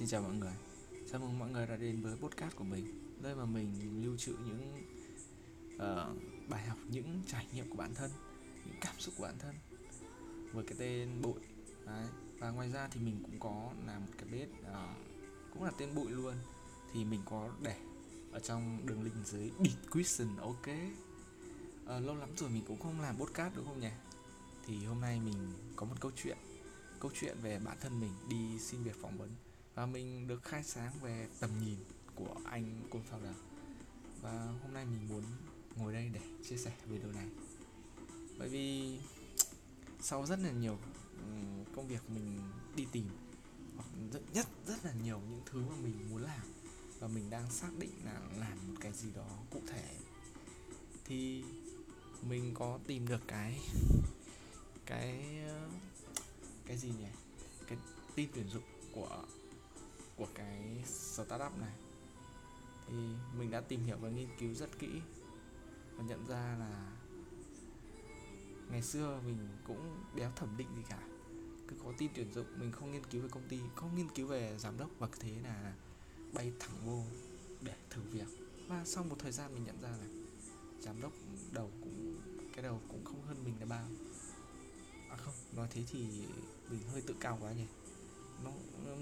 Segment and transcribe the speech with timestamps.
[0.00, 0.52] Xin chào mọi người.
[1.10, 4.36] Chào mừng mọi người đã đến với podcast của mình Nơi mà mình lưu trữ
[4.46, 4.82] những
[5.74, 8.10] uh, bài học, những trải nghiệm của bản thân
[8.66, 9.54] Những cảm xúc của bản thân
[10.52, 11.40] Với cái tên Bụi.
[11.86, 12.06] Đấy.
[12.38, 14.96] Và ngoài ra thì mình cũng có làm một cái bếp uh,
[15.54, 16.34] Cũng là tên Bụi luôn.
[16.92, 17.76] Thì mình có để
[18.32, 20.68] ở trong đường link dưới description ok?
[21.84, 23.92] Uh, Lâu lắm rồi mình cũng không làm podcast đúng không nhỉ?
[24.66, 26.38] Thì hôm nay mình có một câu chuyện
[27.00, 29.30] câu chuyện về bản thân mình đi xin việc phỏng vấn
[29.74, 31.78] và mình được khai sáng về tầm nhìn
[32.14, 33.34] của anh Côn Founder.
[34.20, 35.24] Và hôm nay mình muốn
[35.76, 37.28] ngồi đây để chia sẻ về điều này.
[38.38, 38.98] Bởi vì
[40.00, 40.78] sau rất là nhiều
[41.76, 42.38] công việc mình
[42.76, 43.08] đi tìm,
[43.76, 46.40] hoặc rất, nhất, rất là nhiều những thứ mà mình muốn làm,
[46.98, 49.96] và mình đang xác định là làm một cái gì đó cụ thể,
[51.04, 51.44] thì
[52.22, 53.60] mình có tìm được cái
[54.86, 55.24] cái
[56.66, 57.10] cái gì nhỉ?
[57.66, 57.78] Cái
[58.14, 58.62] tin tuyển dụng
[58.92, 59.24] của
[60.20, 61.74] của cái startup này.
[62.86, 62.94] Thì
[63.38, 64.88] mình đã tìm hiểu và nghiên cứu rất kỹ
[65.94, 66.92] và nhận ra là
[68.70, 71.02] ngày xưa mình cũng đéo thẩm định gì cả,
[71.68, 74.26] cứ có tin tuyển dụng, mình không nghiên cứu về công ty, không nghiên cứu
[74.26, 75.74] về giám đốc và thế là
[76.32, 77.02] bay thẳng vô
[77.60, 78.28] để thử việc.
[78.68, 80.06] Và sau một thời gian mình nhận ra là
[80.80, 81.12] giám đốc
[81.52, 82.20] đầu cũng,
[82.54, 83.86] cái đầu cũng không hơn mình là bao.
[85.10, 86.06] À không, nói thế thì
[86.70, 87.66] mình hơi tự cao quá nhỉ.
[88.44, 88.50] Nó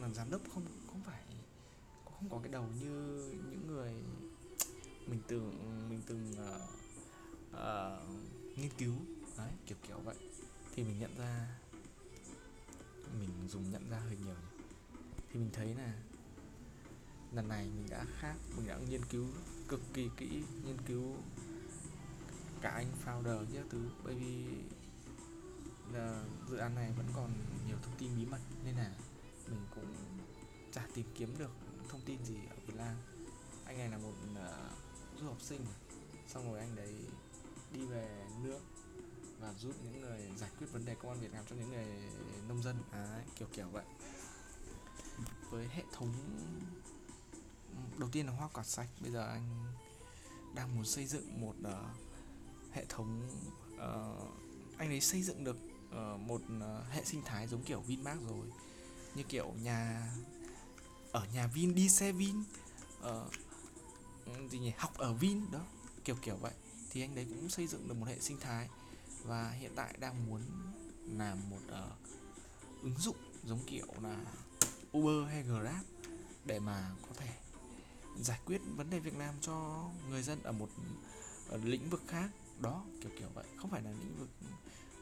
[0.00, 1.22] làm giám đốc không không phải
[2.04, 2.90] không có cái đầu như
[3.50, 3.92] những người
[5.06, 5.52] mình từng
[5.90, 6.62] mình từng uh,
[7.50, 8.94] uh, nghiên cứu.
[9.36, 10.16] Đấy kiểu kiểu vậy.
[10.74, 11.58] Thì mình nhận ra
[13.18, 14.34] mình dùng nhận ra hơi nhiều
[15.32, 15.94] thì mình thấy là
[17.32, 19.26] lần này mình đã khác mình đã nghiên cứu
[19.68, 21.14] cực kỳ kỹ nghiên cứu
[22.60, 23.90] cả anh founder nhé thứ.
[24.04, 24.44] Bởi vì
[25.92, 27.32] là dự án này vẫn còn
[27.66, 28.94] nhiều thông tin bí mật nên là
[29.48, 29.94] mình cũng
[30.72, 31.50] chả tìm kiếm được
[31.88, 32.96] thông tin gì ở Việt Nam.
[33.64, 35.60] Anh này là một uh, du học sinh
[36.28, 36.94] xong rồi anh đấy
[37.72, 38.60] đi về nước
[39.40, 41.86] và giúp những người giải quyết vấn đề công an Việt Nam cho những người
[42.48, 42.76] nông dân.
[42.92, 43.84] À, kiểu kiểu vậy.
[45.50, 46.12] Với hệ thống
[47.98, 49.74] đầu tiên là hoa quả sạch bây giờ anh
[50.54, 51.96] đang muốn xây dựng một uh,
[52.72, 53.28] hệ thống
[53.74, 55.56] uh, anh ấy xây dựng được
[55.88, 58.46] uh, một uh, hệ sinh thái giống kiểu Vinmart rồi.
[59.14, 60.12] Như kiểu nhà
[61.12, 62.44] ở nhà Vin đi xe Vin
[63.00, 63.32] uh,
[64.50, 65.60] gì nhỉ học ở Vin đó
[66.04, 66.52] kiểu kiểu vậy.
[66.90, 68.68] Thì anh đấy cũng xây dựng được một hệ sinh thái
[69.22, 70.42] và hiện tại đang muốn
[71.06, 74.16] làm một uh, ứng dụng giống kiểu là
[74.98, 75.84] Uber hay Grab
[76.44, 77.32] để mà có thể
[78.20, 80.68] giải quyết vấn đề việc làm cho người dân ở một
[81.48, 82.30] ở lĩnh vực khác.
[82.60, 83.46] Đó kiểu kiểu vậy.
[83.56, 84.28] Không phải là lĩnh vực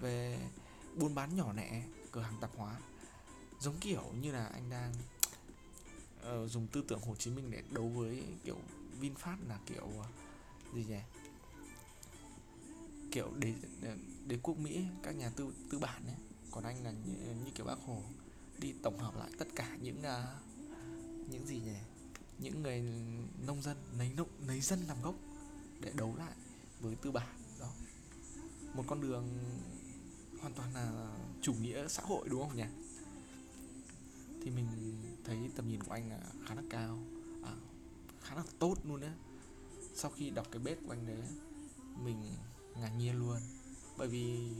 [0.00, 0.48] về
[0.96, 1.82] buôn bán nhỏ lẻ
[2.12, 2.76] cửa hàng tạp hóa.
[3.60, 4.94] Giống kiểu như là anh đang
[6.44, 8.58] uh, dùng tư tưởng Hồ Chí Minh để đấu với kiểu
[9.00, 10.06] Vinfast là kiểu uh,
[10.74, 11.00] gì nhỉ?
[13.10, 13.54] Kiểu đế
[14.26, 16.16] đế quốc Mỹ các nhà tư tư bản ấy.
[16.50, 18.02] Còn anh là như, như kiểu bác Hồ
[18.58, 21.76] đi tổng hợp lại tất cả những uh, những gì nhỉ?
[22.38, 22.82] Những người
[23.46, 25.14] nông dân lấy nông lấy dân làm gốc
[25.80, 26.32] để đấu lại
[26.80, 27.28] với tư bản
[27.60, 27.72] đó.
[28.74, 29.28] Một con đường
[30.40, 32.64] hoàn toàn là chủ nghĩa xã hội đúng không nhỉ?
[34.42, 34.66] Thì mình
[35.24, 36.98] thấy tầm nhìn của anh là khá là cao
[37.42, 37.52] à,
[38.22, 39.10] khá là tốt luôn đấy.
[39.94, 41.22] Sau khi đọc cái bếp của anh đấy
[42.04, 42.22] mình
[42.76, 43.38] ngạc nhiên luôn.
[43.96, 44.50] Bởi vì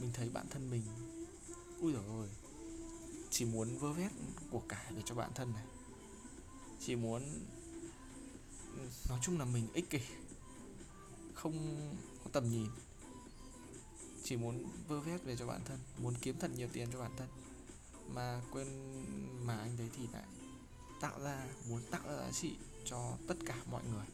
[0.00, 0.82] mình thấy bản thân mình
[1.80, 2.28] ui rồi
[3.30, 4.12] chỉ muốn vơ vét
[4.50, 5.64] của cải về cho bản thân này.
[6.80, 7.22] Chỉ muốn
[9.08, 10.00] nói chung là mình ích kỷ
[11.34, 11.78] không
[12.24, 12.66] có tầm nhìn.
[14.22, 17.12] Chỉ muốn vơ vét về cho bản thân muốn kiếm thật nhiều tiền cho bản
[17.16, 17.28] thân
[18.08, 18.66] mà quên
[19.46, 20.24] mà anh đấy thì lại
[21.00, 24.06] tạo ra muốn tạo ra giá trị cho tất cả mọi người.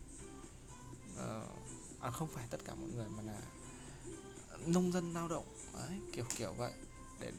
[1.16, 1.46] Ờ,
[2.00, 3.40] à không phải tất cả mọi người mà là
[4.66, 6.72] nông dân lao động đấy kiểu kiểu vậy.
[7.20, 7.32] Để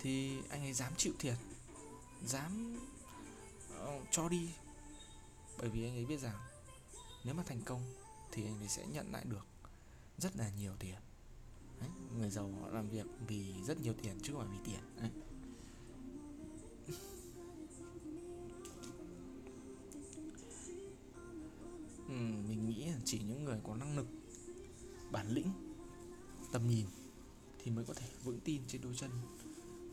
[0.00, 1.36] thì anh ấy dám chịu thiệt
[2.26, 2.78] dám
[3.84, 4.50] uh, cho đi.
[5.58, 6.38] Bởi vì anh ấy biết rằng
[7.24, 7.94] nếu mà thành công
[8.32, 9.46] thì anh ấy sẽ nhận lại được
[10.18, 10.98] rất là nhiều tiền.
[11.80, 14.80] Đấy, người giàu họ làm việc vì rất nhiều tiền chứ không phải vì tiền
[14.96, 15.10] Đấy.
[22.08, 22.14] ừ,
[22.48, 24.06] mình nghĩ là chỉ những người có năng lực
[25.12, 25.52] bản lĩnh
[26.52, 26.86] tầm nhìn
[27.58, 29.10] thì mới có thể vững tin trên đôi chân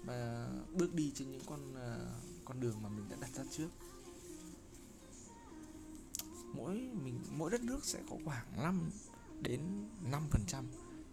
[0.05, 1.97] và bước đi trên những con à,
[2.45, 3.69] con đường mà mình đã đặt ra trước
[6.53, 8.89] mỗi mình mỗi đất nước sẽ có khoảng 5
[9.41, 9.61] đến
[10.11, 10.63] 5%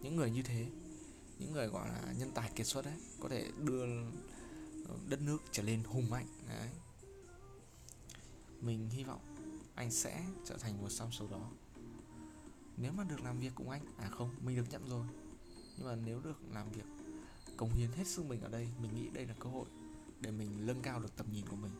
[0.05, 0.67] những người như thế,
[1.39, 3.85] những người gọi là nhân tài kiệt xuất đấy có thể đưa
[4.87, 6.69] ờ, đất nước trở lên hùng mạnh, đấy.
[8.61, 9.21] Mình hy vọng
[9.75, 11.51] anh sẽ trở thành một trong số đó.
[12.77, 15.07] Nếu mà được làm việc cùng anh à không, mình được nhận rồi.
[15.77, 16.85] Nhưng mà nếu được làm việc,
[17.57, 19.65] cống hiến hết sức mình ở đây, mình nghĩ đây là cơ hội
[20.21, 21.71] để mình nâng cao được tầm nhìn của mình.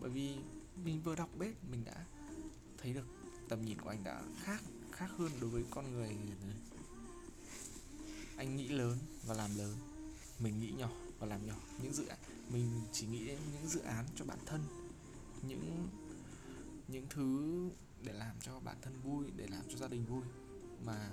[0.00, 0.36] Bởi vì
[0.84, 2.04] mình vừa đọc bếp, mình đã
[2.78, 3.06] thấy được
[3.48, 6.16] tầm nhìn của anh đã khác khác hơn đối với con người
[8.42, 9.76] anh nghĩ lớn và làm lớn.
[10.38, 11.54] Mình nghĩ nhỏ và làm nhỏ.
[11.82, 12.18] Những dự án
[12.50, 14.60] mình chỉ nghĩ đến những dự án cho bản thân.
[15.42, 15.88] Những
[16.88, 17.70] những thứ
[18.02, 20.22] để làm cho bản thân vui để làm cho gia đình vui.
[20.84, 21.10] Mà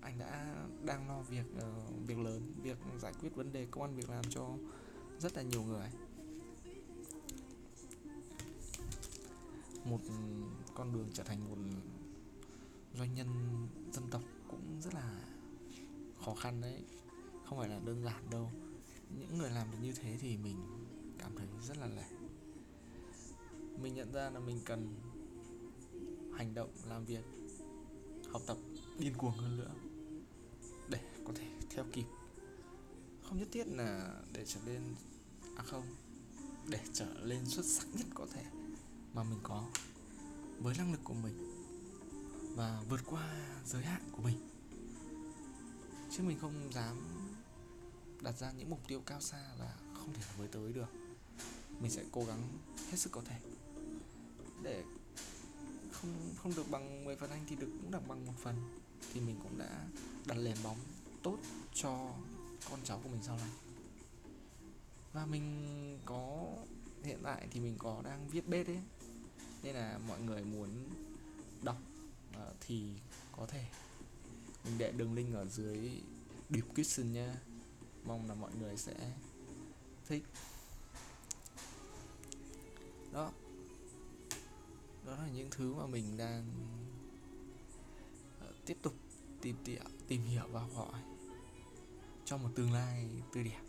[0.00, 3.96] anh đã đang lo việc uh, việc lớn việc giải quyết vấn đề công an
[3.96, 4.48] việc làm cho
[5.20, 5.88] rất là nhiều người.
[9.84, 10.00] Một
[10.74, 11.56] con đường trở thành một
[12.98, 13.28] doanh nhân
[13.92, 15.31] dân tộc cũng rất là
[16.24, 16.84] khó khăn đấy.
[17.44, 18.50] Không phải là đơn giản đâu.
[19.18, 20.56] Những người làm được như thế thì mình
[21.18, 22.08] cảm thấy rất là lẻ.
[23.80, 24.96] Mình nhận ra là mình cần
[26.36, 27.24] hành động, làm việc,
[28.30, 28.56] học tập
[28.98, 29.74] điên cuồng hơn nữa
[30.88, 32.06] để có thể theo kịp.
[33.22, 34.82] Không nhất thiết là để trở nên
[35.56, 35.84] à không,
[36.68, 38.44] để trở lên xuất sắc nhất có thể
[39.14, 39.68] mà mình có.
[40.58, 41.34] Với năng lực của mình
[42.56, 43.34] và vượt qua
[43.66, 44.51] giới hạn của mình
[46.16, 46.96] chứ mình không dám
[48.20, 50.92] đặt ra những mục tiêu cao xa là không thể với tới được.
[51.80, 52.42] Mình sẽ cố gắng
[52.90, 53.36] hết sức có thể.
[54.62, 54.84] Để
[55.92, 58.56] không không được bằng 10 phần anh thì được cũng được bằng một phần.
[59.12, 59.86] Thì mình cũng đã
[60.26, 60.78] đặt nền bóng
[61.22, 61.38] tốt
[61.74, 62.14] cho
[62.70, 63.50] con cháu của mình sau này.
[65.12, 66.46] Và mình có
[67.04, 68.82] hiện tại thì mình có đang viết bết ấy.
[69.62, 70.68] Nên là mọi người muốn
[71.62, 71.76] đọc
[72.30, 72.94] uh, thì
[73.36, 73.66] có thể
[74.64, 75.90] mình để đường link ở dưới
[76.50, 77.34] description nha.
[78.04, 78.94] Mong là mọi người sẽ
[80.06, 80.22] thích.
[83.12, 83.32] Đó.
[85.06, 86.44] Đó là những thứ mà mình đang
[88.40, 88.94] ờ, tiếp tục
[89.40, 91.02] tìm tìm tìm hiểu và học hỏi
[92.24, 93.60] cho một tương lai tươi đẹp.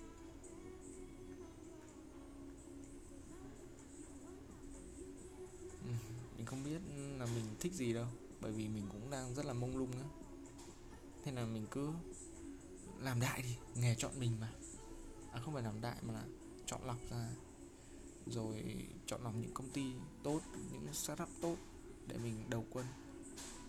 [5.84, 5.92] Ừ,
[6.38, 6.80] mình không biết
[7.18, 8.08] là mình thích gì đâu,
[8.42, 10.23] bởi vì mình cũng đang rất là mông lung á
[11.24, 11.92] thế là mình cứ
[13.00, 14.52] làm đại đi, nghề chọn mình mà.
[15.32, 16.24] À không phải làm đại mà là
[16.66, 17.30] chọn lọc ra.
[18.26, 18.64] Rồi
[19.06, 19.94] chọn lọc những công ty
[20.24, 20.42] tốt,
[20.72, 21.58] những startup tốt
[22.08, 22.86] để mình đầu quân,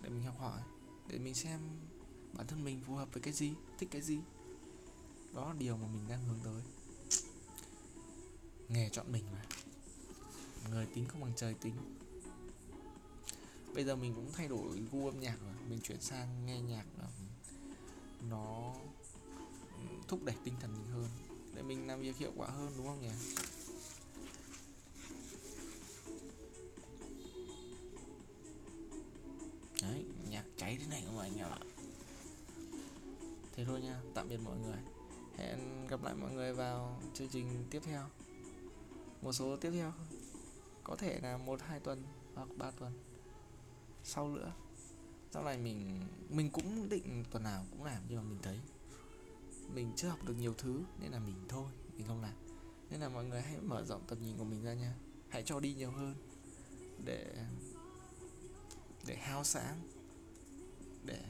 [0.03, 0.61] để mình học hỏi,
[1.09, 1.61] để mình xem
[2.33, 4.19] bản thân mình phù hợp với cái gì, thích cái gì.
[5.35, 6.63] Đó là điều mà mình đang hướng tới.
[8.69, 9.45] Nghề chọn mình mà.
[10.71, 11.75] Người tính không bằng trời tính.
[13.75, 16.85] Bây giờ mình cũng thay đổi gu âm nhạc rồi, mình chuyển sang nghe nhạc
[16.99, 17.09] ờ,
[18.31, 18.75] nó
[19.77, 21.09] ừ, thúc đẩy tinh thần mình hơn,
[21.55, 23.11] để mình làm việc hiệu quả hơn, đúng không nhỉ?
[29.83, 31.59] Đấy, nhạc cháy thế này các bạn ạ?
[33.53, 34.79] Thế thôi nha, tạm biệt mọi người.
[35.37, 38.07] Hẹn gặp lại mọi người vào chương trình tiếp theo.
[39.23, 39.93] Một số tiếp theo.
[40.85, 42.03] Có thể là một, hai tuần
[42.35, 42.93] hoặc ba tuần.
[44.05, 44.53] Sau nữa
[45.35, 46.01] sau này mình
[46.31, 48.61] mình cũng định tuần nào cũng làm nhưng mà mình thấy
[49.75, 52.35] mình chưa học được nhiều thứ nên là mình thôi, mình không làm.
[52.91, 54.95] Nên là mọi người hãy mở rộng tầm nhìn của mình ra nha.
[55.29, 56.15] Hãy cho đi nhiều hơn
[57.05, 57.47] để
[59.07, 59.81] để hao sáng,
[61.05, 61.23] để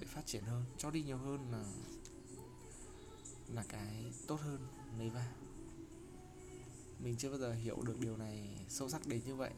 [0.00, 0.64] để phát triển hơn.
[0.78, 1.64] Cho đi nhiều hơn là
[3.48, 4.66] là cái tốt hơn
[4.98, 5.32] lấy vào
[6.98, 9.50] mình chưa bao giờ hiểu được điều này sâu sắc đến như vậy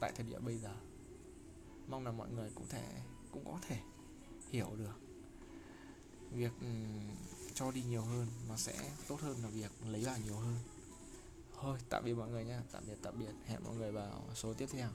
[0.00, 0.74] tại thời điểm bây giờ
[1.88, 3.78] mong là mọi người cũng thể cũng có thể
[4.50, 5.00] hiểu được
[6.32, 7.16] việc um,
[7.54, 10.56] cho đi nhiều hơn nó sẽ tốt hơn là việc lấy vào nhiều hơn.
[11.60, 12.62] Thôi tạm biệt mọi người nha.
[12.72, 13.32] Tạm biệt tạm biệt.
[13.46, 14.88] Hẹn mọi người vào số tiếp theo.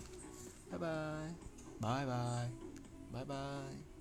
[0.70, 1.34] Bye bye.
[1.80, 2.50] Bye bye.
[3.12, 3.93] Bye bye